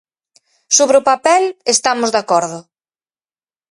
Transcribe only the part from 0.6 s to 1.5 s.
Sobre o papel